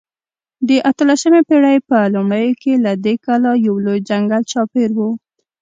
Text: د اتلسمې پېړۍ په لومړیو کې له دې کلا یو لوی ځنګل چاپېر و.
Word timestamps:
د 0.67 0.69
اتلسمې 0.91 1.41
پېړۍ 1.47 1.77
په 1.89 1.97
لومړیو 2.13 2.53
کې 2.61 2.73
له 2.85 2.91
دې 3.05 3.13
کلا 3.25 3.51
یو 3.67 3.75
لوی 3.85 3.99
ځنګل 4.09 4.41
چاپېر 4.51 4.89
و. 4.95 4.99